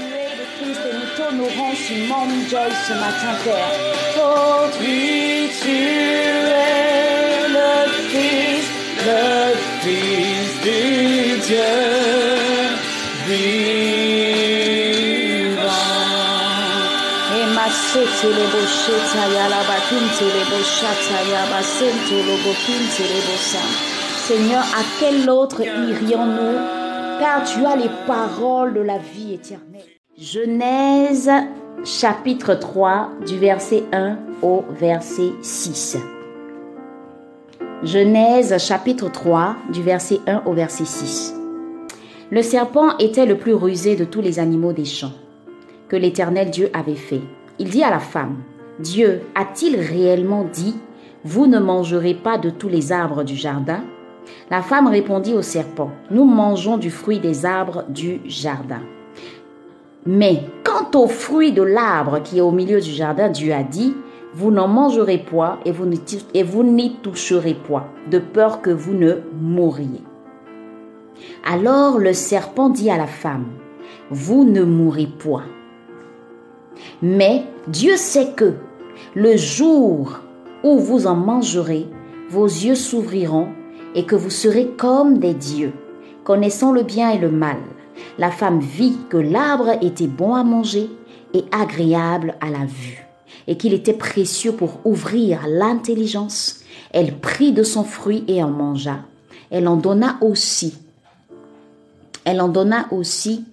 [0.00, 1.10] es le Christ et nous
[1.74, 3.72] sur Morning Joy ce matin, Père.
[4.18, 7.72] Oh, oui, tu es le
[8.10, 8.72] Christ,
[9.06, 9.22] le
[10.62, 10.82] du
[11.46, 11.72] Dieu
[13.26, 13.64] vivant.
[17.36, 17.68] Et ma
[18.28, 18.44] le
[22.22, 23.68] le le.
[24.26, 26.83] Seigneur, à quel autre irions-nous
[27.24, 29.80] car tu as les paroles de la vie éternelle.
[30.18, 31.30] Genèse
[31.82, 35.96] chapitre 3 du verset 1 au verset 6.
[37.82, 41.34] Genèse chapitre 3 du verset 1 au verset 6.
[42.30, 45.14] Le serpent était le plus rusé de tous les animaux des champs
[45.88, 47.22] que l'Éternel Dieu avait fait.
[47.58, 48.36] Il dit à la femme,
[48.80, 50.74] Dieu a-t-il réellement dit,
[51.24, 53.82] vous ne mangerez pas de tous les arbres du jardin?
[54.50, 58.82] La femme répondit au serpent, Nous mangeons du fruit des arbres du jardin.
[60.06, 63.94] Mais quant au fruit de l'arbre qui est au milieu du jardin, Dieu a dit,
[64.34, 70.02] Vous n'en mangerez point et vous n'y toucherez point, de peur que vous ne mouriez.
[71.46, 73.46] Alors le serpent dit à la femme,
[74.10, 75.44] Vous ne mourrez point.
[77.00, 78.54] Mais Dieu sait que
[79.14, 80.20] le jour
[80.62, 81.86] où vous en mangerez,
[82.28, 83.48] vos yeux s'ouvriront
[83.94, 85.72] et que vous serez comme des dieux,
[86.24, 87.58] connaissant le bien et le mal.
[88.18, 90.90] La femme vit que l'arbre était bon à manger
[91.32, 93.06] et agréable à la vue,
[93.46, 96.60] et qu'il était précieux pour ouvrir l'intelligence.
[96.92, 99.00] Elle prit de son fruit et en mangea.
[99.50, 100.74] Elle en donna aussi.
[102.24, 103.44] Elle en donna aussi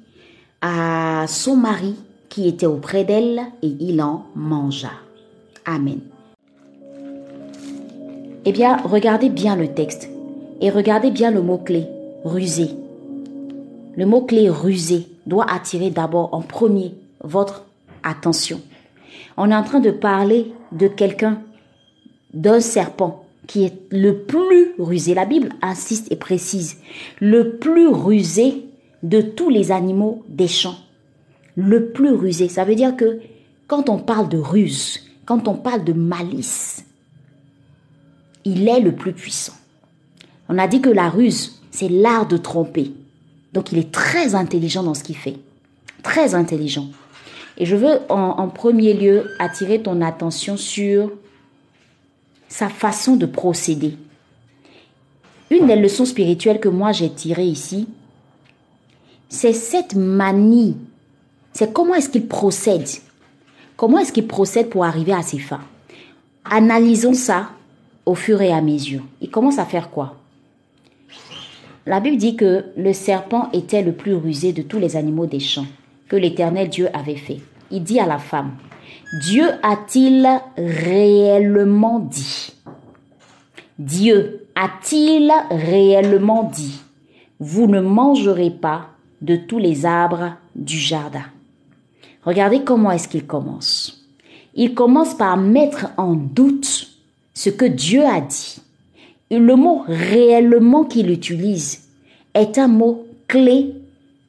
[0.62, 1.96] à son mari
[2.30, 4.92] qui était auprès d'elle et il en mangea.
[5.66, 6.00] Amen.
[8.46, 10.11] Eh bien, regardez bien le texte.
[10.62, 11.88] Et regardez bien le mot-clé,
[12.24, 12.70] rusé.
[13.98, 17.66] Le mot-clé rusé doit attirer d'abord en premier votre
[18.04, 18.62] attention.
[19.38, 21.42] On est en train de parler de quelqu'un,
[22.34, 25.16] d'un serpent qui est le plus rusé.
[25.16, 26.78] La Bible insiste et précise,
[27.20, 28.66] le plus rusé
[29.02, 30.78] de tous les animaux des champs.
[31.56, 33.20] Le plus rusé, ça veut dire que
[33.68, 36.86] quand on parle de ruse, quand on parle de malice,
[38.46, 39.54] il est le plus puissant.
[40.54, 42.92] On a dit que la ruse, c'est l'art de tromper.
[43.54, 45.38] Donc il est très intelligent dans ce qu'il fait.
[46.04, 46.88] Très intelligent.
[47.58, 51.10] Et je veux en, premier lieu attirer ton attention sur
[52.50, 53.96] sa façon de procéder.
[55.50, 57.88] Une des leçons spirituelles que moi j'ai tirées ici,
[59.30, 60.76] c'est cette manie.
[61.54, 62.90] C'est comment est-ce qu'il procède?
[63.78, 65.64] Comment est-ce qu'il procède pour arriver à ses fins?
[66.44, 67.52] Analysons ça
[68.06, 69.04] au fur et à mesure.
[69.22, 70.18] Il commence à faire quoi?
[71.86, 75.40] La Bible dit que le serpent était le plus rusé de tous les animaux des
[75.40, 75.66] champs
[76.08, 77.40] que l'Éternel Dieu avait fait.
[77.72, 78.52] Il dit à la femme,
[79.22, 80.28] Dieu a-t-il
[80.58, 82.54] réellement dit?
[83.80, 86.82] Dieu a-t-il réellement dit
[87.40, 88.90] Vous ne mangerez pas
[89.22, 91.26] de tous les arbres du jardin?
[92.24, 94.06] Regardez comment est-ce qu'il commence.
[94.54, 96.90] Il commence par mettre en doute
[97.34, 98.62] ce que Dieu a dit
[99.40, 101.84] le mot réellement qu'il utilise
[102.34, 103.74] est un mot clé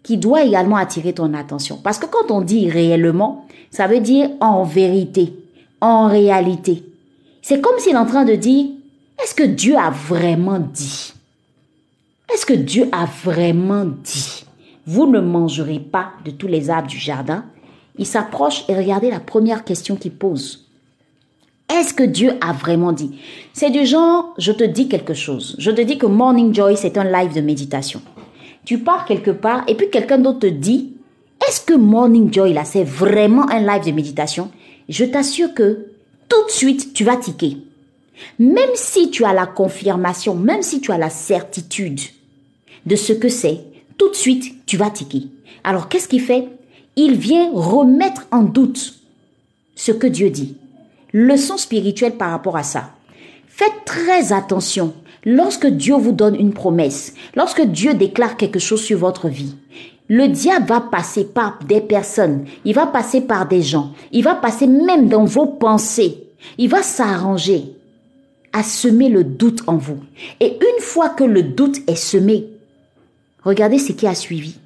[0.03, 1.79] qui doit également attirer ton attention.
[1.83, 5.33] Parce que quand on dit réellement, ça veut dire en vérité,
[5.81, 6.85] en réalité.
[7.41, 8.67] C'est comme s'il est en train de dire,
[9.23, 11.13] est-ce que Dieu a vraiment dit?
[12.33, 14.45] Est-ce que Dieu a vraiment dit?
[14.87, 17.45] Vous ne mangerez pas de tous les arbres du jardin?
[17.99, 20.62] Il s'approche et regardez la première question qu'il pose.
[21.73, 23.19] Est-ce que Dieu a vraiment dit?
[23.55, 25.57] C'est du genre, je te dis quelque chose.
[25.59, 28.03] Je te dis que Morning Joy, c'est un live de méditation.
[28.67, 30.93] Tu pars quelque part et puis quelqu'un d'autre te dit,
[31.49, 34.51] est-ce que Morning Joy, là, c'est vraiment un live de méditation?
[34.91, 35.87] Je t'assure que
[36.29, 37.57] tout de suite, tu vas tiquer.
[38.39, 42.01] Même si tu as la confirmation, même si tu as la certitude
[42.85, 43.61] de ce que c'est,
[43.97, 45.23] tout de suite, tu vas tiquer.
[45.65, 46.49] Alors, qu'est-ce qu'il fait?
[46.97, 48.95] Il vient remettre en doute
[49.75, 50.57] ce que Dieu dit
[51.13, 52.91] leçon spirituelle par rapport à ça.
[53.47, 54.95] Faites très attention
[55.25, 59.55] lorsque Dieu vous donne une promesse, lorsque Dieu déclare quelque chose sur votre vie.
[60.09, 64.35] Le diable va passer par des personnes, il va passer par des gens, il va
[64.35, 66.25] passer même dans vos pensées,
[66.59, 67.77] il va s'arranger
[68.53, 69.99] à semer le doute en vous.
[70.41, 72.49] Et une fois que le doute est semé,
[73.43, 74.59] regardez ce qui a suivi.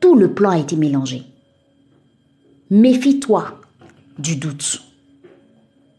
[0.00, 1.22] Tout le plan a été mélangé.
[2.70, 3.60] Méfie-toi
[4.18, 4.82] du doute.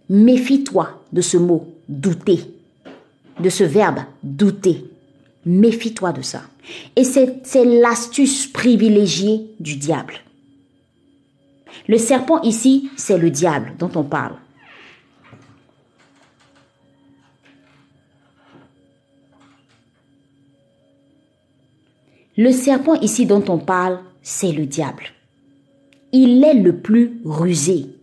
[0.09, 2.39] Méfie-toi de ce mot douter,
[3.39, 4.85] de ce verbe douter.
[5.45, 6.41] Méfie-toi de ça.
[6.95, 10.15] Et c'est l'astuce privilégiée du diable.
[11.87, 14.35] Le serpent ici, c'est le diable dont on parle.
[22.35, 25.05] Le serpent ici dont on parle, c'est le diable.
[26.11, 27.96] Il est le plus rusé.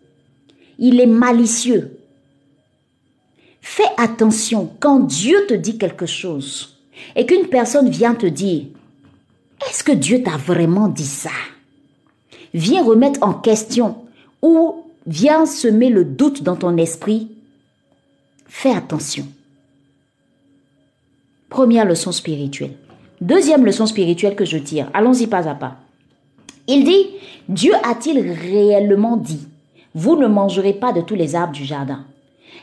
[0.78, 1.98] Il est malicieux.
[3.60, 6.76] Fais attention quand Dieu te dit quelque chose
[7.16, 8.64] et qu'une personne vient te dire,
[9.68, 11.30] est-ce que Dieu t'a vraiment dit ça?
[12.52, 14.04] Viens remettre en question
[14.42, 17.30] ou viens semer le doute dans ton esprit.
[18.46, 19.26] Fais attention.
[21.48, 22.76] Première leçon spirituelle.
[23.20, 24.90] Deuxième leçon spirituelle que je tire.
[24.92, 25.76] Allons-y pas à pas.
[26.66, 27.06] Il dit,
[27.48, 29.46] Dieu a-t-il réellement dit,
[29.94, 32.04] vous ne mangerez pas de tous les arbres du jardin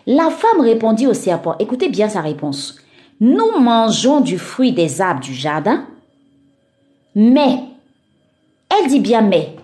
[0.06, 2.78] La femme répondit au serpent, écoutez bien sa réponse,
[3.20, 5.86] nous mangeons du fruit des arbres du jardin,
[7.16, 7.60] mais,
[8.70, 9.56] elle dit bien mais,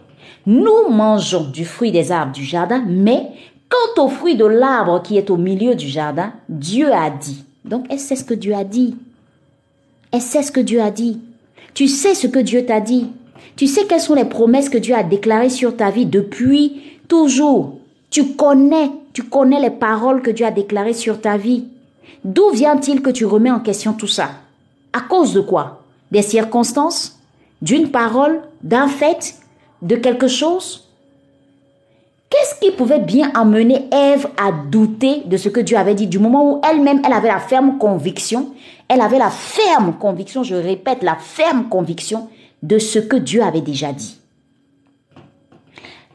[0.46, 3.32] nous mangeons du fruit des arbres du jardin, mais
[3.68, 7.44] quant au fruit de l'arbre qui est au milieu du jardin, Dieu a dit.
[7.66, 8.96] Donc elle sait ce que Dieu a dit.
[10.12, 11.20] Elle sait ce que Dieu a dit.
[11.74, 13.08] Tu sais ce que Dieu t'a dit.
[13.58, 17.78] Tu sais quelles sont les promesses que Dieu a déclarées sur ta vie depuis toujours.
[18.10, 21.66] Tu connais, tu connais les paroles que Dieu a déclarées sur ta vie.
[22.24, 24.30] D'où vient-il que tu remets en question tout ça?
[24.94, 25.84] À cause de quoi?
[26.12, 27.20] Des circonstances?
[27.62, 28.42] D'une parole?
[28.62, 29.36] D'un fait?
[29.82, 30.88] De quelque chose?
[32.30, 36.08] Qu'est-ce qui pouvait bien amener Ève à douter de ce que Dieu avait dit?
[36.08, 38.50] Du moment où elle-même, elle avait la ferme conviction,
[38.90, 42.28] elle avait la ferme conviction, je répète, la ferme conviction
[42.64, 44.18] de ce que Dieu avait déjà dit.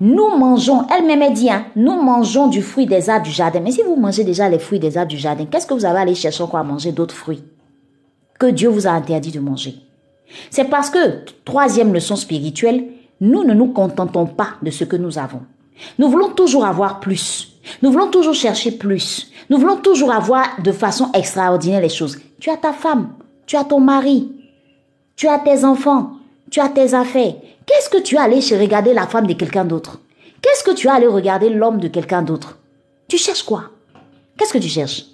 [0.04, 3.60] Nous mangeons, elle-même dit, hein, nous mangeons du fruit des arbres du jardin.
[3.60, 5.90] Mais si vous mangez déjà les fruits des arbres du jardin, qu'est-ce que vous à
[5.90, 7.44] aller chercher encore à manger d'autres fruits
[8.36, 9.76] que Dieu vous a interdit de manger?
[10.50, 12.84] C'est parce que, troisième leçon spirituelle,
[13.20, 15.42] nous ne nous contentons pas de ce que nous avons.
[16.00, 17.60] Nous voulons toujours avoir plus.
[17.80, 19.30] Nous voulons toujours chercher plus.
[19.50, 22.18] Nous voulons toujours avoir de façon extraordinaire les choses.
[22.40, 23.12] Tu as ta femme,
[23.46, 24.32] tu as ton mari,
[25.14, 26.14] tu as tes enfants,
[26.52, 27.34] tu as tes affaires.
[27.66, 30.00] Qu'est-ce que tu as allé regarder la femme de quelqu'un d'autre?
[30.42, 32.58] Qu'est-ce que tu as allé regarder l'homme de quelqu'un d'autre?
[33.08, 33.70] Tu cherches quoi?
[34.36, 35.06] Qu'est-ce que tu cherches?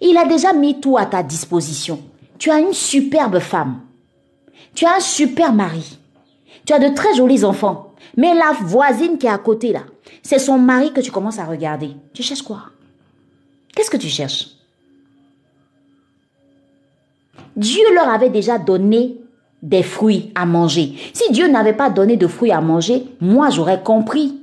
[0.00, 2.02] Il a déjà mis tout à ta disposition.
[2.38, 3.80] Tu as une superbe femme.
[4.74, 5.98] Tu as un super mari.
[6.64, 7.92] Tu as de très jolis enfants.
[8.16, 9.82] Mais la voisine qui est à côté là,
[10.22, 11.90] c'est son mari que tu commences à regarder.
[12.14, 12.70] Tu cherches quoi?
[13.74, 14.48] Qu'est-ce que tu cherches?
[17.54, 19.18] Dieu leur avait déjà donné
[19.62, 20.94] des fruits à manger.
[21.12, 24.40] Si Dieu n'avait pas donné de fruits à manger, moi j'aurais compris.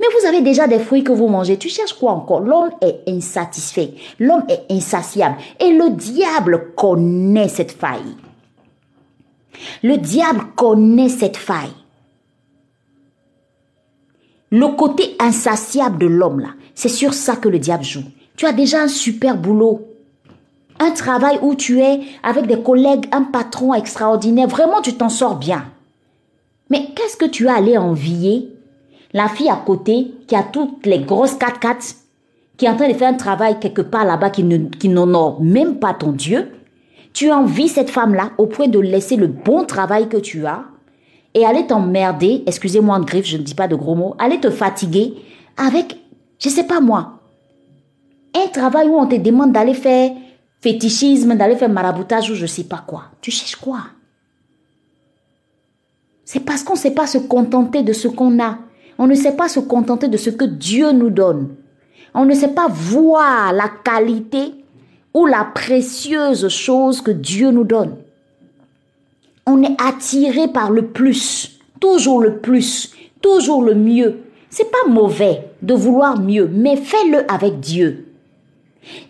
[0.00, 1.56] Mais vous avez déjà des fruits que vous mangez.
[1.56, 2.40] Tu cherches quoi encore?
[2.40, 3.94] L'homme est insatisfait.
[4.18, 5.36] L'homme est insatiable.
[5.60, 8.16] Et le diable connaît cette faille.
[9.82, 11.72] Le diable connaît cette faille.
[14.50, 18.04] Le côté insatiable de l'homme, là, c'est sur ça que le diable joue.
[18.36, 19.88] Tu as déjà un super boulot.
[20.84, 24.48] Un travail où tu es avec des collègues, un patron extraordinaire.
[24.48, 25.64] Vraiment, tu t'en sors bien.
[26.68, 28.50] Mais qu'est-ce que tu as allé envier
[29.14, 31.96] La fille à côté qui a toutes les grosses 4x4,
[32.58, 34.44] qui est en train de faire un travail quelque part là-bas qui,
[34.88, 36.52] n'honore même pas ton Dieu?
[37.14, 40.64] Tu envies cette femme-là au point de laisser le bon travail que tu as
[41.32, 44.50] et aller t'emmerder, excusez-moi de griffe, je ne dis pas de gros mots, aller te
[44.50, 45.14] fatiguer
[45.56, 45.96] avec,
[46.38, 47.20] je sais pas moi,
[48.34, 50.10] un travail où on te demande d'aller faire
[50.64, 53.04] fétichisme, d'aller faire maraboutage ou je sais pas quoi.
[53.20, 53.80] Tu cherches quoi?
[56.24, 58.56] C'est parce qu'on ne sait pas se contenter de ce qu'on a.
[58.96, 61.54] On ne sait pas se contenter de ce que Dieu nous donne.
[62.14, 64.54] On ne sait pas voir la qualité
[65.12, 67.96] ou la précieuse chose que Dieu nous donne.
[69.46, 74.20] On est attiré par le plus, toujours le plus, toujours le mieux.
[74.48, 78.03] C'est pas mauvais de vouloir mieux, mais fais-le avec Dieu.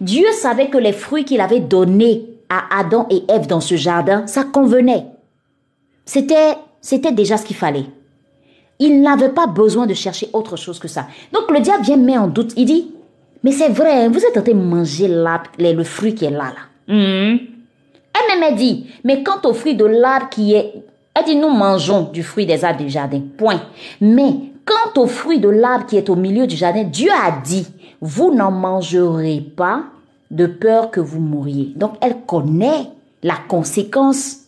[0.00, 4.26] Dieu savait que les fruits qu'il avait donnés à Adam et Ève dans ce jardin,
[4.26, 5.06] ça convenait.
[6.04, 7.86] C'était, c'était déjà ce qu'il fallait.
[8.78, 11.06] Il n'avait pas besoin de chercher autre chose que ça.
[11.32, 12.52] Donc le diable vient mettre en doute.
[12.56, 12.90] Il dit,
[13.42, 16.52] mais c'est vrai, vous êtes en train de manger le fruit qui est là.
[16.52, 16.94] là.
[16.94, 17.38] Hmm.
[18.14, 20.72] Elle-même dit, mais quant au fruit de l'arbre qui est...
[21.14, 23.22] Elle dit, nous mangeons du fruit des arbres du jardin.
[23.36, 23.62] Point.
[24.00, 27.66] Mais quant au fruit de l'arbre qui est au milieu du jardin, Dieu a dit,
[28.00, 29.84] vous n'en mangerez pas
[30.30, 31.72] de peur que vous mouriez.
[31.76, 32.90] Donc elle connaît
[33.22, 34.38] la conséquence.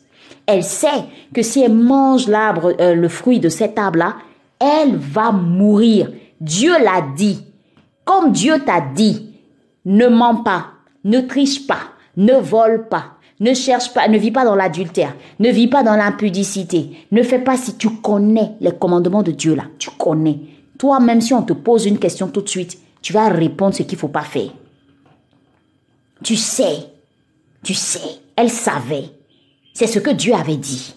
[0.46, 1.04] Elle sait
[1.35, 4.16] que si elle mange l'arbre, euh, le fruit de cet arbre-là,
[4.58, 6.11] elle va mourir.
[6.40, 7.42] Dieu l'a dit.
[8.04, 9.35] Comme Dieu t'a dit,
[9.85, 10.66] ne mens pas,
[11.02, 11.80] ne triche pas,
[12.16, 15.97] ne vole pas, Ne cherche pas, ne vis pas dans l'adultère, ne vis pas dans
[15.97, 20.38] l'impudicité, ne fais pas si tu connais les commandements de Dieu là, tu connais.
[20.78, 23.83] Toi, même si on te pose une question tout de suite, tu vas répondre ce
[23.83, 24.50] qu'il faut pas faire.
[26.25, 26.87] Tu sais,
[27.62, 29.11] tu sais, elle savait.
[29.75, 30.95] C'est ce que Dieu avait dit.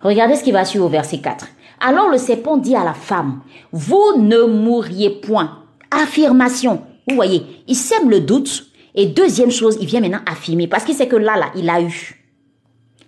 [0.00, 1.46] Regardez ce qui va suivre au verset 4.
[1.80, 3.40] Alors le serpent dit à la femme,
[3.72, 5.62] vous ne mourriez point.
[5.90, 6.82] Affirmation.
[7.08, 8.67] Vous voyez, il sème le doute.
[8.94, 10.66] Et deuxième chose, il vient maintenant affirmer.
[10.66, 12.24] Parce qu'il sait que là, là, il a eu.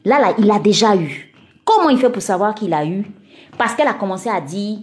[0.04, 1.32] Là, là, il a déjà eu.
[1.64, 3.04] Comment il fait pour savoir qu'il a eu?
[3.58, 4.78] Parce qu'elle a commencé à dire,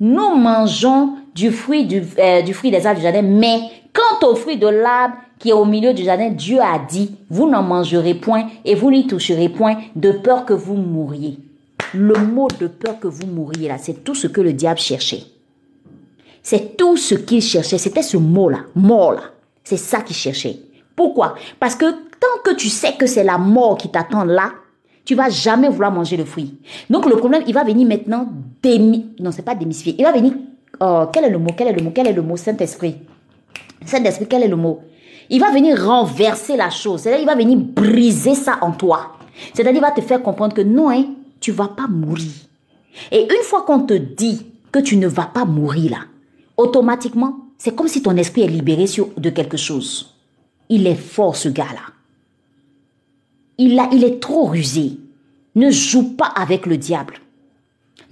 [0.00, 3.58] nous mangeons du fruit, du, euh, du fruit des arbres du jardin, mais
[3.92, 7.48] quant au fruit de l'arbre qui est au milieu du jardin, Dieu a dit, vous
[7.48, 11.38] n'en mangerez point et vous n'y toucherez point de peur que vous mouriez.
[11.94, 15.22] Le mot de peur que vous mouriez là, c'est tout ce que le diable cherchait.
[16.42, 17.78] C'est tout ce qu'il cherchait.
[17.78, 19.22] C'était ce mot-là, mort là.
[19.68, 20.60] C'est ça qu'il cherchait.
[20.96, 21.34] Pourquoi?
[21.60, 24.52] Parce que tant que tu sais que c'est la mort qui t'attend là,
[25.04, 26.58] tu vas jamais vouloir manger le fruit.
[26.88, 28.28] Donc le problème, il va venir maintenant
[28.62, 29.14] démi...
[29.20, 29.94] Non, c'est pas démystifier.
[29.98, 30.32] Il va venir...
[30.80, 32.38] Oh, quel est le mot Quel est le mot Quel est le mot?
[32.38, 32.96] Saint-Esprit
[33.84, 34.80] Saint-Esprit, quel est le mot?
[35.28, 37.02] Il va venir renverser la chose.
[37.02, 39.16] C'est-à-dire, il va venir briser ça en toi.
[39.52, 41.04] C'est-à-dire, il va te faire comprendre que non, hein,
[41.40, 42.32] tu vas pas mourir.
[43.12, 45.98] Et une fois qu'on te dit que tu ne vas pas mourir là,
[46.56, 50.14] automatiquement, c'est comme si ton esprit est libéré sur, de quelque chose.
[50.68, 51.92] Il est fort ce gars-là.
[53.58, 54.92] Il, a, il est trop rusé.
[55.56, 57.14] Ne joue pas avec le diable.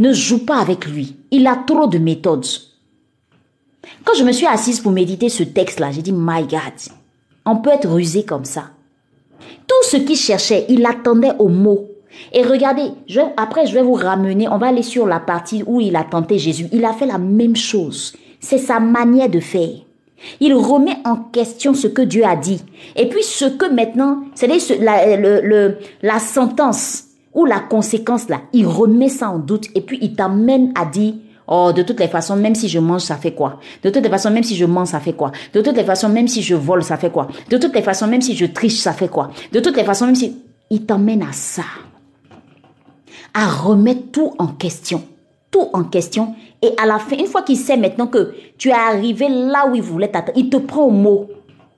[0.01, 1.17] Ne joue pas avec lui.
[1.31, 2.47] Il a trop de méthodes.
[4.05, 6.75] Quand je me suis assise pour méditer ce texte-là, j'ai dit, My God,
[7.45, 8.71] on peut être rusé comme ça.
[9.69, 11.89] Tout ce qu'il cherchait, il attendait au mot.
[12.33, 15.81] Et regardez, je, après je vais vous ramener, on va aller sur la partie où
[15.81, 16.67] il a tenté Jésus.
[16.73, 18.17] Il a fait la même chose.
[18.41, 19.71] C'est sa manière de faire.
[20.41, 22.63] Il remet en question ce que Dieu a dit.
[22.97, 24.47] Et puis ce que maintenant, c'est
[24.79, 29.99] la, le, la sentence ou la conséquence là, il remet ça en doute et puis
[30.01, 31.15] il t'amène à dire,
[31.49, 33.61] Oh, de toutes les façons, même si je mange, ça fait quoi?
[33.83, 35.31] De toutes les façons, même si je mange, ça fait quoi?
[35.53, 37.29] De toutes les façons, même si je vole, ça fait quoi?
[37.49, 39.31] De toutes les façons, même si je triche, ça fait quoi?
[39.53, 40.43] De toutes les façons, même si...
[40.71, 41.63] Il t'emmène à ça.
[43.33, 45.05] À remettre tout en question.
[45.51, 46.35] Tout en question.
[46.63, 49.75] Et à la fin, une fois qu'il sait maintenant que tu es arrivé là où
[49.75, 51.29] il voulait t'attendre, il te prend au mot.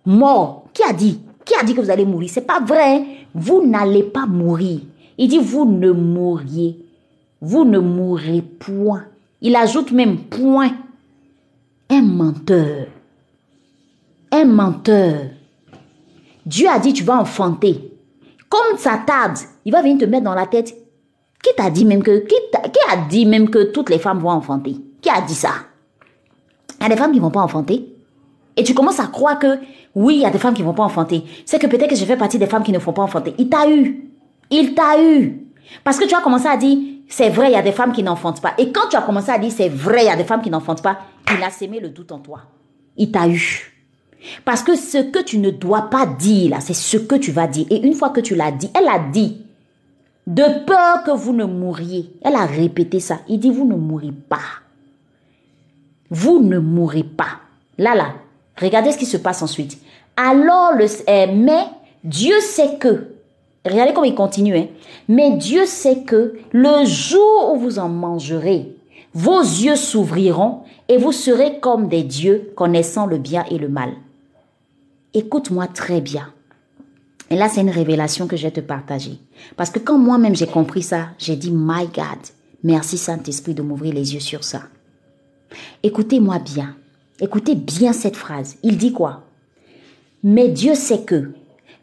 [0.06, 0.64] Mort.
[0.72, 1.20] Qui a dit?
[1.44, 2.30] Qui a dit que vous allez mourir?
[2.32, 3.04] C'est pas vrai.
[3.34, 4.80] Vous n'allez pas mourir.
[5.16, 6.78] Il dit, vous ne mourriez.
[7.40, 9.04] Vous ne mourrez point.
[9.40, 10.70] Il ajoute même point.
[11.90, 12.86] Un menteur.
[14.30, 15.20] Un menteur.
[16.44, 17.92] Dieu a dit tu vas enfanter.
[18.48, 20.74] Comme ça tarde, il va venir te mettre dans la tête.
[21.42, 22.34] Qui t'a dit même que qui,
[22.90, 24.76] a dit même que toutes les femmes vont enfanter?
[25.00, 25.50] Qui a dit ça?
[26.80, 27.94] Il y a des femmes qui vont pas enfanter.
[28.56, 29.58] Et tu commences à croire que
[29.94, 31.24] oui, il y a des femmes qui vont pas enfanter.
[31.44, 33.34] C'est que peut-être que je fais partie des femmes qui ne font pas enfanter.
[33.38, 34.10] Il t'a eu.
[34.50, 35.46] Il t'a eu.
[35.84, 36.76] Parce que tu as commencé à dire
[37.08, 38.54] c'est vrai, il y a des femmes qui n'enfantent pas.
[38.58, 40.50] Et quand tu as commencé à dire c'est vrai, il y a des femmes qui
[40.50, 40.98] n'enfantent pas,
[41.36, 42.40] il a sémé le doute en toi.
[42.96, 43.72] Il t'a eu.
[44.44, 47.46] Parce que ce que tu ne dois pas dire là, c'est ce que tu vas
[47.46, 47.66] dire.
[47.70, 49.44] Et une fois que tu l'as dit, elle a dit,
[50.28, 52.12] de peur que vous ne mouriez.
[52.22, 53.18] Elle a répété ça.
[53.28, 54.60] Il dit, vous ne mourrez pas.
[56.10, 57.40] Vous ne mourrez pas.
[57.78, 58.12] Là, là,
[58.60, 59.78] regardez ce qui se passe ensuite.
[60.16, 61.64] Alors, le, euh, mais
[62.04, 63.18] Dieu sait que
[63.66, 64.56] Regardez comme il continue.
[64.56, 64.66] Hein.
[65.08, 68.74] Mais Dieu sait que le jour où vous en mangerez,
[69.12, 73.90] vos yeux s'ouvriront et vous serez comme des dieux connaissant le bien et le mal.
[75.12, 76.32] Écoute-moi très bien.
[77.30, 79.18] Et là, c'est une révélation que je vais te partager.
[79.56, 82.18] Parce que quand moi-même j'ai compris ça, j'ai dit, My God,
[82.64, 84.62] merci Saint-Esprit de m'ouvrir les yeux sur ça.
[85.82, 86.76] Écoutez-moi bien.
[87.20, 88.56] Écoutez bien cette phrase.
[88.62, 89.24] Il dit quoi?
[90.22, 91.32] Mais Dieu sait que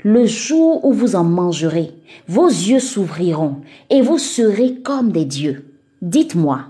[0.03, 1.91] le jour où vous en mangerez,
[2.27, 5.73] vos yeux s'ouvriront et vous serez comme des dieux.
[6.01, 6.65] Dites-moi,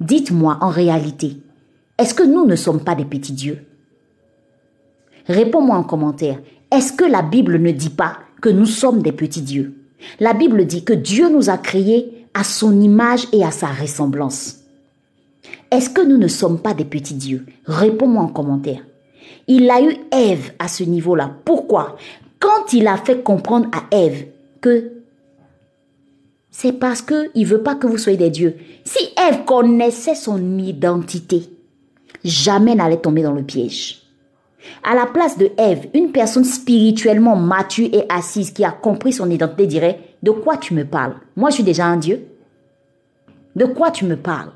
[0.00, 1.36] dites-moi en réalité,
[1.98, 3.64] est-ce que nous ne sommes pas des petits dieux?
[5.28, 6.40] Réponds-moi en commentaire,
[6.72, 9.74] est-ce que la Bible ne dit pas que nous sommes des petits dieux?
[10.18, 14.60] La Bible dit que Dieu nous a créés à son image et à sa ressemblance.
[15.70, 17.44] Est-ce que nous ne sommes pas des petits dieux?
[17.66, 18.82] Réponds-moi en commentaire.
[19.46, 21.30] Il a eu Ève à ce niveau-là.
[21.44, 21.96] Pourquoi?
[22.40, 24.26] Quand il a fait comprendre à Ève
[24.60, 24.92] que
[26.50, 28.56] c'est parce qu'il ne veut pas que vous soyez des dieux.
[28.84, 28.98] Si
[29.28, 31.48] Ève connaissait son identité,
[32.24, 34.01] jamais n'allait tomber dans le piège.
[34.82, 39.30] À la place de Ève, une personne spirituellement mature et assise qui a compris son
[39.30, 41.14] identité dirait De quoi tu me parles?
[41.36, 42.26] Moi, je suis déjà un Dieu.
[43.54, 44.52] De quoi tu me parles?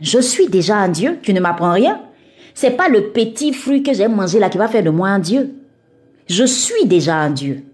[0.00, 2.00] Je suis déjà un Dieu, tu ne m'apprends rien.
[2.54, 5.18] C'est pas le petit fruit que j'ai mangé là qui va faire de moi un
[5.18, 5.54] Dieu.
[6.28, 7.64] Je suis déjà un Dieu.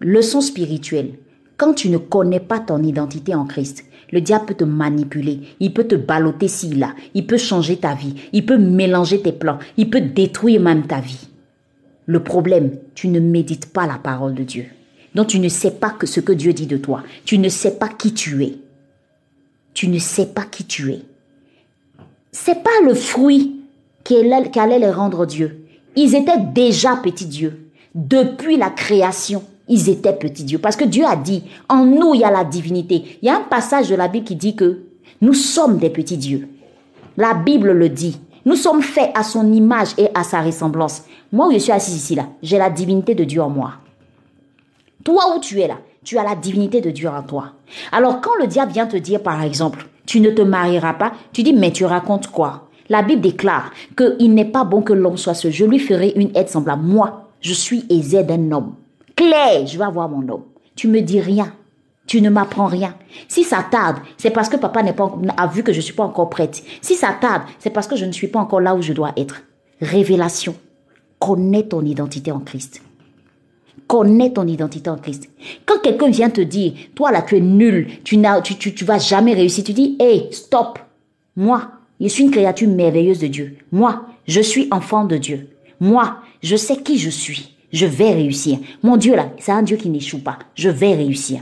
[0.00, 1.14] Leçon spirituelle.
[1.56, 5.74] Quand tu ne connais pas ton identité en Christ, le diable peut te manipuler, il
[5.74, 9.58] peut te balloter s'il a, il peut changer ta vie, il peut mélanger tes plans,
[9.76, 11.26] il peut détruire même ta vie.
[12.06, 14.66] Le problème, tu ne médites pas la parole de Dieu.
[15.16, 17.02] Donc tu ne sais pas ce que Dieu dit de toi.
[17.24, 18.54] Tu ne sais pas qui tu es.
[19.72, 21.02] Tu ne sais pas qui tu es.
[22.30, 23.62] C'est pas le fruit
[24.04, 25.66] qu'allait les rendre Dieu.
[25.96, 27.68] Ils étaient déjà petits dieux.
[27.96, 30.58] Depuis la création, ils étaient petits dieux.
[30.58, 33.18] Parce que Dieu a dit, en nous, il y a la divinité.
[33.22, 34.82] Il y a un passage de la Bible qui dit que
[35.20, 36.48] nous sommes des petits dieux.
[37.16, 38.20] La Bible le dit.
[38.44, 41.04] Nous sommes faits à son image et à sa ressemblance.
[41.32, 43.72] Moi où je suis assis ici, là, j'ai la divinité de Dieu en moi.
[45.02, 47.52] Toi où tu es là, tu as la divinité de Dieu en toi.
[47.90, 51.42] Alors quand le diable vient te dire, par exemple, tu ne te marieras pas, tu
[51.42, 52.68] dis, mais tu racontes quoi?
[52.90, 55.52] La Bible déclare qu'il n'est pas bon que l'homme soit seul.
[55.52, 56.82] Je lui ferai une aide semblable.
[56.82, 58.74] Moi, je suis aisé d'un homme.
[59.16, 60.44] Claire, je vais avoir mon homme.
[60.76, 61.52] Tu me dis rien.
[62.06, 62.94] Tu ne m'apprends rien.
[63.28, 65.94] Si ça tarde, c'est parce que papa n'est pas, a vu que je ne suis
[65.94, 66.62] pas encore prête.
[66.82, 69.12] Si ça tarde, c'est parce que je ne suis pas encore là où je dois
[69.16, 69.42] être.
[69.80, 70.54] Révélation.
[71.18, 72.82] Connais ton identité en Christ.
[73.86, 75.30] Connais ton identité en Christ.
[75.64, 78.84] Quand quelqu'un vient te dire, toi là, tu es nul, tu n'as, tu, tu, tu
[78.84, 80.78] vas jamais réussir, tu dis, hey, stop.
[81.36, 83.56] Moi, je suis une créature merveilleuse de Dieu.
[83.72, 85.48] Moi, je suis enfant de Dieu.
[85.80, 87.53] Moi, je sais qui je suis.
[87.74, 88.60] Je vais réussir.
[88.84, 90.38] Mon Dieu là, c'est un Dieu qui n'échoue pas.
[90.54, 91.40] Je vais réussir.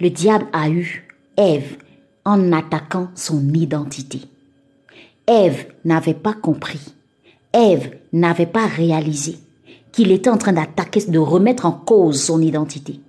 [0.00, 1.76] Le diable a eu Ève
[2.24, 4.20] en attaquant son identité.
[5.26, 6.94] Ève n'avait pas compris.
[7.52, 9.34] Ève n'avait pas réalisé
[9.90, 13.00] qu'il était en train d'attaquer, de remettre en cause son identité.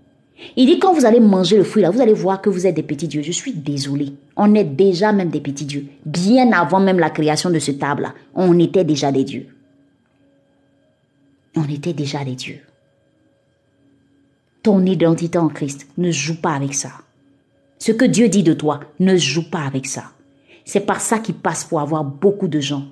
[0.57, 2.75] Il dit quand vous allez manger le fruit là, vous allez voir que vous êtes
[2.75, 3.21] des petits dieux.
[3.21, 4.13] Je suis désolé.
[4.37, 5.85] On est déjà même des petits dieux.
[6.03, 9.45] Bien avant même la création de ce table là, on était déjà des dieux.
[11.55, 12.61] On était déjà des dieux.
[14.63, 16.91] Ton identité en Christ, ne joue pas avec ça.
[17.79, 20.11] Ce que Dieu dit de toi, ne joue pas avec ça.
[20.65, 22.85] C'est par ça qu'il passe pour avoir beaucoup de gens.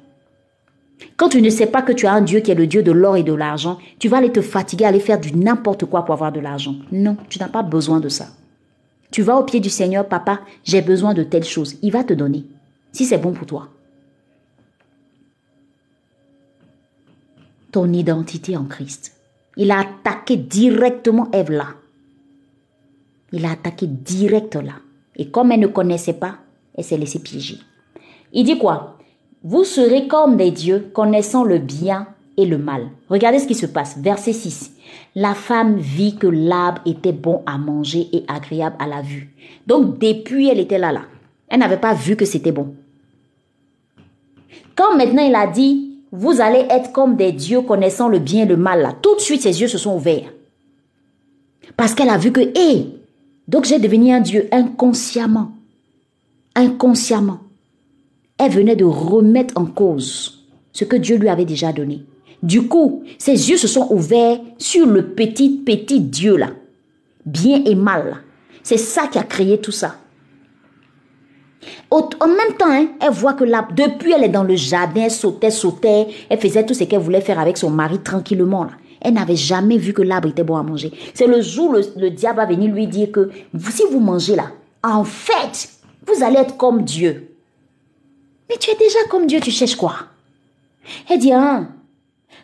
[1.15, 2.91] Quand tu ne sais pas que tu as un Dieu qui est le Dieu de
[2.91, 6.13] l'or et de l'argent, tu vas aller te fatiguer, aller faire du n'importe quoi pour
[6.13, 6.75] avoir de l'argent.
[6.91, 8.27] Non, tu n'as pas besoin de ça.
[9.11, 11.77] Tu vas au pied du Seigneur, papa, j'ai besoin de telle chose.
[11.81, 12.45] Il va te donner,
[12.91, 13.69] si c'est bon pour toi.
[17.71, 19.15] Ton identité en Christ.
[19.57, 21.67] Il a attaqué directement Ève là.
[23.31, 24.73] Il a attaqué direct là.
[25.15, 26.37] Et comme elle ne connaissait pas,
[26.75, 27.57] elle s'est laissée piéger.
[28.33, 28.97] Il dit quoi?
[29.43, 32.89] Vous serez comme des dieux, connaissant le bien et le mal.
[33.09, 33.97] Regardez ce qui se passe.
[33.97, 34.71] Verset 6.
[35.15, 39.29] La femme vit que l'arbre était bon à manger et agréable à la vue.
[39.67, 41.03] Donc depuis, elle était là, là.
[41.47, 42.75] Elle n'avait pas vu que c'était bon.
[44.75, 48.47] Quand maintenant il a dit, vous allez être comme des dieux connaissant le bien et
[48.47, 50.33] le mal, tout de suite ses yeux se sont ouverts.
[51.77, 52.87] Parce qu'elle a vu que, hé,
[53.47, 55.51] donc j'ai devenu un dieu inconsciemment.
[56.55, 57.39] Inconsciemment
[58.39, 62.05] elle venait de remettre en cause ce que Dieu lui avait déjà donné.
[62.41, 66.51] Du coup, ses yeux se sont ouverts sur le petit, petit Dieu là.
[67.25, 68.23] Bien et mal.
[68.63, 69.97] C'est ça qui a créé tout ça.
[71.91, 75.11] En même temps, hein, elle voit que là, depuis elle est dans le jardin, elle
[75.11, 78.67] sautait, sautait, elle faisait tout ce qu'elle voulait faire avec son mari tranquillement.
[79.01, 80.91] Elle n'avait jamais vu que l'arbre était bon à manger.
[81.13, 83.29] C'est le jour où le, le diable a venu lui dire que
[83.69, 84.51] si vous mangez là,
[84.83, 85.69] en fait,
[86.05, 87.35] vous allez être comme Dieu.
[88.49, 89.95] Mais tu es déjà comme Dieu, tu cherches quoi?
[91.09, 91.69] Elle dit, hein,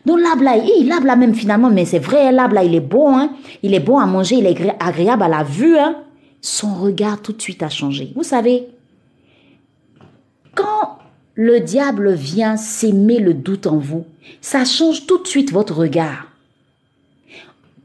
[0.06, 3.18] donc l'arbre là, l'arbre là même finalement, mais c'est vrai, l'arbre là, il est bon,
[3.18, 3.32] hein,
[3.64, 5.96] il est bon à manger, il est agréable à la vue, hein.
[6.42, 8.14] Son regard tout de suite a changé.
[8.16, 8.68] Vous savez,
[10.56, 10.98] quand
[11.36, 14.06] le diable vient s'aimer le doute en vous,
[14.42, 16.28] ça change tout de suite votre regard.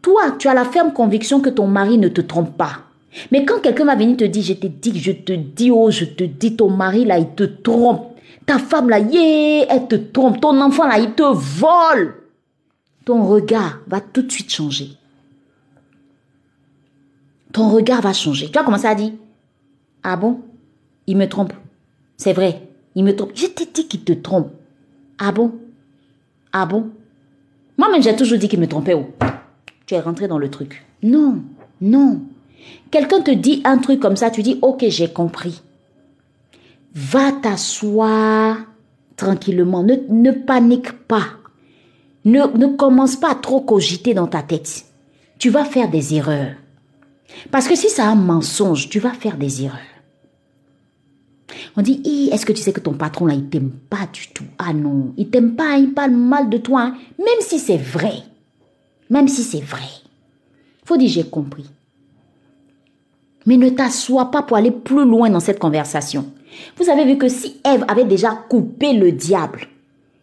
[0.02, 2.84] Toi, tu as la ferme conviction que ton mari ne te trompe pas.
[3.32, 6.04] Mais quand quelqu'un va venir te dire, je te dis, je te dis, oh, je
[6.04, 8.06] te dis, ton mari là, il te trompe.
[8.46, 10.40] Ta femme là, yeah, elle te trompe.
[10.40, 12.14] Ton enfant là, il te vole.
[13.04, 14.90] Ton regard va tout de suite changer.
[17.52, 18.46] Ton regard va changer.
[18.46, 19.12] Tu vas commencer à dire,
[20.02, 20.40] ah bon,
[21.06, 21.52] il me trompe.
[22.20, 23.30] C'est vrai, il me trompe.
[23.34, 24.50] Je t'ai dit qu'il te trompe.
[25.18, 25.52] Ah bon,
[26.52, 26.90] ah bon?
[27.78, 28.92] Moi-même, j'ai toujours dit qu'il me trompait.
[28.92, 29.06] Oh.
[29.86, 30.84] Tu es rentré dans le truc.
[31.02, 31.38] Non,
[31.80, 32.20] non.
[32.90, 35.62] Quelqu'un te dit un truc comme ça, tu dis, ok, j'ai compris.
[36.94, 38.58] Va t'asseoir
[39.16, 39.82] tranquillement.
[39.82, 41.24] Ne, panique pas.
[42.26, 44.84] Ne, ne commence pas à trop cogiter dans ta tête.
[45.38, 46.52] Tu vas faire des erreurs.
[47.50, 49.80] Parce que si c'est un mensonge, tu vas faire des erreurs.
[51.76, 54.44] On dit, est-ce que tu sais que ton patron là, il t'aime pas du tout?
[54.58, 56.94] Ah non, il t'aime pas, il parle mal de toi, hein.
[57.18, 58.14] même si c'est vrai.
[59.08, 59.88] Même si c'est vrai.
[60.84, 61.66] Faut dire j'ai compris.
[63.46, 66.26] Mais ne t'assois pas pour aller plus loin dans cette conversation.
[66.76, 69.68] Vous avez vu que si Ève avait déjà coupé le diable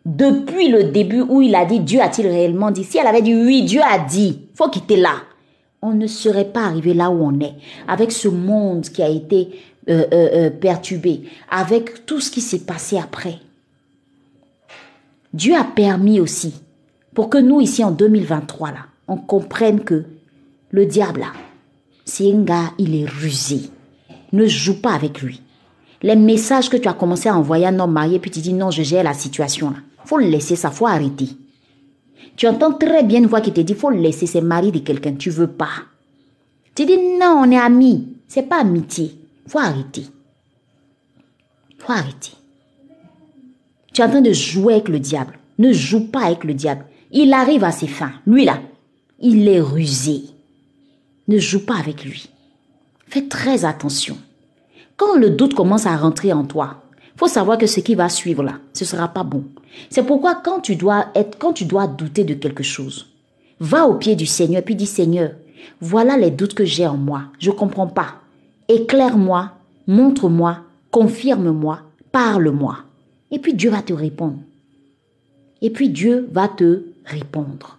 [0.05, 3.35] depuis le début où il a dit Dieu a-t-il réellement dit, si elle avait dit
[3.35, 5.15] oui, Dieu a dit, faut quitter là,
[5.81, 7.55] on ne serait pas arrivé là où on est,
[7.87, 9.49] avec ce monde qui a été
[9.89, 13.39] euh, euh, euh, perturbé, avec tout ce qui s'est passé après.
[15.33, 16.53] Dieu a permis aussi,
[17.13, 20.03] pour que nous ici en 2023 là, on comprenne que
[20.71, 21.25] le diable
[22.07, 23.69] c'est un gars, il est rusé.
[24.31, 25.41] Ne joue pas avec lui.
[26.01, 28.53] Les messages que tu as commencé à envoyer à un homme marié, puis tu dis
[28.53, 29.77] non, je gère la situation là.
[30.05, 31.27] Faut laisser ça, faut arrêter.
[32.37, 35.15] Tu entends très bien une voix qui te dit faut laisser, c'est mari de quelqu'un,
[35.15, 35.83] tu veux pas.
[36.75, 38.07] Tu dis non, on est amis.
[38.27, 39.15] C'est pas amitié.
[39.47, 40.03] Faut arrêter.
[41.79, 42.33] Faut arrêter.
[43.91, 45.39] Tu es en train de jouer avec le diable.
[45.57, 46.85] Ne joue pas avec le diable.
[47.11, 48.13] Il arrive à ses fins.
[48.27, 48.59] Lui là,
[49.19, 50.21] il est rusé.
[51.27, 52.29] Ne joue pas avec lui.
[53.07, 54.17] Fais très attention.
[54.97, 56.83] Quand le doute commence à rentrer en toi,
[57.17, 59.43] faut savoir que ce qui va suivre là, ce sera pas bon.
[59.89, 63.07] C'est pourquoi quand tu dois être, quand tu dois douter de quelque chose,
[63.59, 65.31] va au pied du Seigneur puis dis Seigneur,
[65.81, 67.23] voilà les doutes que j'ai en moi.
[67.39, 68.15] Je comprends pas.
[68.67, 69.51] Éclaire-moi,
[69.87, 70.59] montre-moi,
[70.91, 72.77] confirme-moi, parle-moi.
[73.31, 74.39] Et puis Dieu va te répondre.
[75.61, 77.77] Et puis Dieu va te répondre.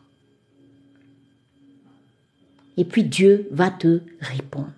[2.77, 4.73] Et puis Dieu va te répondre.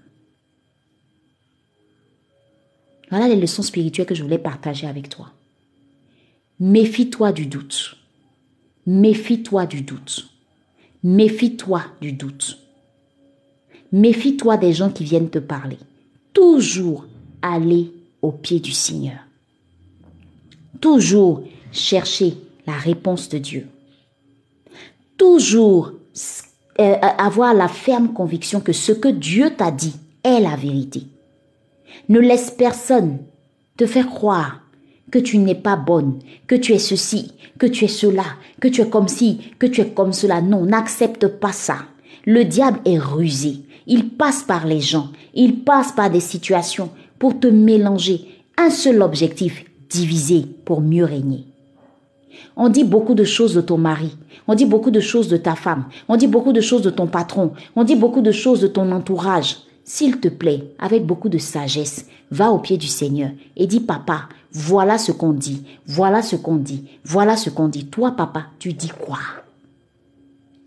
[3.11, 5.31] Voilà les leçons spirituelles que je voulais partager avec toi.
[6.61, 7.97] Méfie-toi du doute.
[8.87, 10.31] Méfie-toi du doute.
[11.03, 12.59] Méfie-toi du doute.
[13.93, 15.79] Méfie-toi des gens qui viennent te parler.
[16.33, 17.07] Toujours
[17.43, 17.93] aller
[18.23, 19.19] au pied du Seigneur.
[20.81, 21.43] Toujours
[21.73, 22.35] chercher
[22.67, 23.67] la réponse de Dieu.
[25.17, 25.93] Toujours
[26.79, 31.05] euh, avoir la ferme conviction que ce que Dieu t'a dit est la vérité.
[32.09, 33.19] Ne laisse personne
[33.77, 34.61] te faire croire
[35.11, 38.25] que tu n'es pas bonne, que tu es ceci, que tu es cela,
[38.61, 40.41] que tu es comme ci, que tu es comme cela.
[40.41, 41.79] Non, n'accepte pas ça.
[42.25, 43.65] Le diable est rusé.
[43.87, 48.21] Il passe par les gens, il passe par des situations pour te mélanger.
[48.57, 51.47] Un seul objectif, diviser pour mieux régner.
[52.57, 55.55] On dit beaucoup de choses de ton mari, on dit beaucoup de choses de ta
[55.55, 58.67] femme, on dit beaucoup de choses de ton patron, on dit beaucoup de choses de
[58.67, 59.57] ton entourage.
[59.93, 64.29] S'il te plaît, avec beaucoup de sagesse, va au pied du Seigneur et dis, papa,
[64.53, 67.87] voilà ce qu'on dit, voilà ce qu'on dit, voilà ce qu'on dit.
[67.87, 69.19] Toi, papa, tu dis quoi?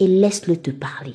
[0.02, 1.14] Et laisse-le te parler.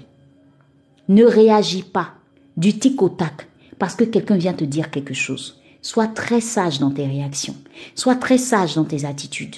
[1.08, 2.14] Ne réagis pas
[2.56, 3.46] du tic au tac
[3.78, 5.60] parce que quelqu'un vient te dire quelque chose.
[5.82, 7.56] Sois très sage dans tes réactions.
[7.94, 9.56] Sois très sage dans tes attitudes.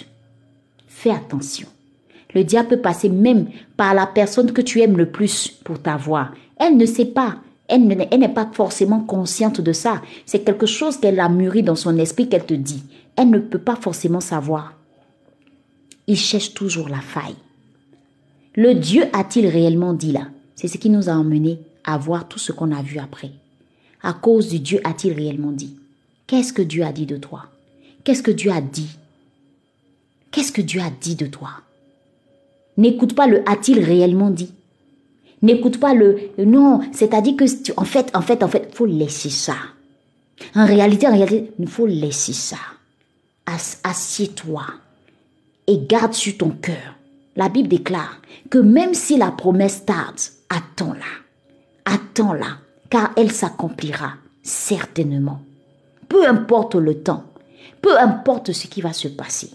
[0.88, 1.68] Fais attention.
[2.34, 6.32] Le diable peut passer même par la personne que tu aimes le plus pour t'avoir.
[6.58, 7.36] Elle ne sait pas
[7.70, 10.02] elle n'est pas forcément consciente de ça.
[10.26, 12.82] C'est quelque chose qu'elle a mûri dans son esprit qu'elle te dit.
[13.16, 14.74] Elle ne peut pas forcément savoir.
[16.06, 17.36] Il cherche toujours la faille.
[18.56, 20.26] Le Dieu a-t-il réellement dit là?
[20.56, 23.30] C'est ce qui nous a emmené à voir tout ce qu'on a vu après.
[24.02, 25.76] À cause du Dieu a-t-il réellement dit?
[26.26, 27.46] Qu'est-ce que Dieu a dit de toi?
[28.02, 28.90] Qu'est-ce que Dieu a dit?
[30.32, 31.50] Qu'est-ce que Dieu a dit de toi?
[32.76, 34.52] N'écoute pas le a-t-il réellement dit?
[35.42, 37.44] N'écoute pas le non, c'est-à-dire que
[37.76, 39.54] en fait, en fait, en fait, faut laisser ça.
[40.54, 42.56] En réalité, en réalité, il faut laisser ça.
[43.82, 44.64] Assieds-toi
[45.66, 46.96] et garde sur ton cœur.
[47.36, 51.04] La Bible déclare que même si la promesse tarde, attends-la.
[51.84, 52.58] Attends-la,
[52.90, 55.40] car elle s'accomplira certainement.
[56.08, 57.24] Peu importe le temps,
[57.80, 59.50] peu importe ce qui va se passer.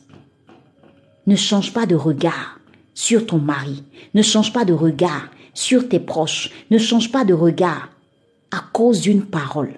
[1.27, 2.59] Ne change pas de regard
[2.93, 3.83] sur ton mari.
[4.13, 6.51] Ne change pas de regard sur tes proches.
[6.69, 7.89] Ne change pas de regard
[8.51, 9.73] à cause d'une parole.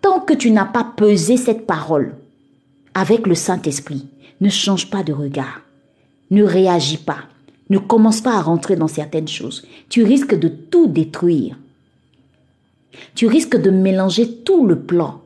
[0.00, 2.14] Tant que tu n'as pas pesé cette parole
[2.94, 4.06] avec le Saint-Esprit,
[4.40, 5.62] ne change pas de regard.
[6.30, 7.24] Ne réagis pas.
[7.70, 9.66] Ne commence pas à rentrer dans certaines choses.
[9.88, 11.56] Tu risques de tout détruire.
[13.14, 15.22] Tu risques de mélanger tout le plan.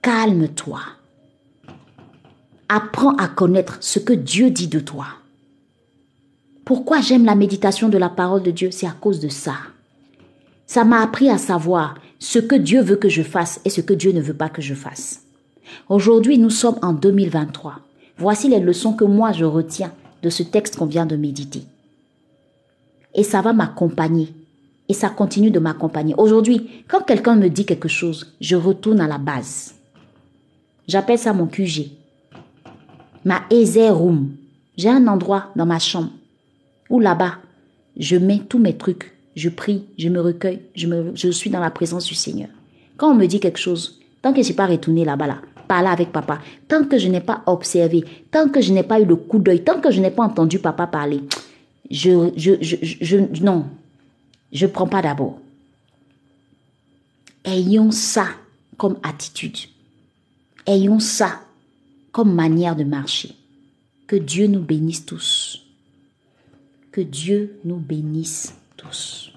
[0.00, 0.80] Calme-toi.
[2.68, 5.06] Apprends à connaître ce que Dieu dit de toi.
[6.68, 8.68] Pourquoi j'aime la méditation de la parole de Dieu?
[8.72, 9.54] C'est à cause de ça.
[10.66, 13.94] Ça m'a appris à savoir ce que Dieu veut que je fasse et ce que
[13.94, 15.22] Dieu ne veut pas que je fasse.
[15.88, 17.76] Aujourd'hui, nous sommes en 2023.
[18.18, 21.62] Voici les leçons que moi je retiens de ce texte qu'on vient de méditer.
[23.14, 24.28] Et ça va m'accompagner.
[24.90, 26.14] Et ça continue de m'accompagner.
[26.18, 29.74] Aujourd'hui, quand quelqu'un me dit quelque chose, je retourne à la base.
[30.86, 31.92] J'appelle ça mon QG.
[33.24, 34.32] Ma Ezer Room.
[34.76, 36.10] J'ai un endroit dans ma chambre
[36.90, 37.38] où là-bas,
[37.98, 42.06] je mets tous mes trucs, je prie, je me recueille, je, suis dans la présence
[42.06, 42.48] du Seigneur.
[42.96, 45.88] Quand on me dit quelque chose, tant que je suis pas retourné là-bas, là, parler
[45.88, 49.16] avec papa, tant que je n'ai pas observé, tant que je n'ai pas eu le
[49.16, 51.20] coup d'œil, tant que je n'ai pas entendu papa parler,
[51.90, 53.66] je non,
[54.52, 55.38] je ne prends pas d'abord.
[57.44, 58.26] Ayons ça
[58.76, 59.56] comme attitude.
[60.66, 61.40] Ayons ça
[62.12, 63.34] comme manière de marcher.
[64.06, 65.67] Que Dieu nous bénisse tous.
[66.98, 69.32] Que Dieu nous bénisse tous.